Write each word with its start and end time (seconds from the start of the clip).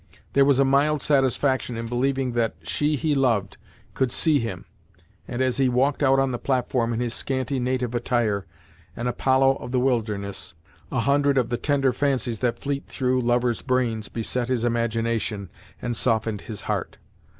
There 0.33 0.45
was 0.45 0.57
a 0.57 0.65
mild 0.65 0.99
satisfaction 0.99 1.77
in 1.77 1.85
believing 1.85 2.31
that 2.31 2.55
she 2.63 2.95
he 2.95 3.13
loved 3.13 3.57
could 3.93 4.11
see 4.11 4.39
him, 4.39 4.65
and 5.27 5.43
as 5.43 5.57
he 5.57 5.69
walked 5.69 6.01
out 6.01 6.17
on 6.17 6.31
the 6.31 6.39
platform 6.39 6.91
in 6.91 6.99
his 6.99 7.13
scanty, 7.13 7.59
native 7.59 7.93
attire, 7.93 8.47
an 8.95 9.05
Apollo 9.05 9.57
of 9.57 9.71
the 9.71 9.79
wilderness, 9.79 10.55
a 10.91 11.01
hundred 11.01 11.37
of 11.37 11.49
the 11.49 11.57
tender 11.57 11.93
fancies 11.93 12.39
that 12.39 12.57
fleet 12.57 12.87
through 12.87 13.21
lovers' 13.21 13.61
brains 13.61 14.09
beset 14.09 14.47
his 14.47 14.65
imagination 14.65 15.51
and 15.83 15.95
softened 15.95 16.41
his 16.41 16.61
heart. 16.61 16.97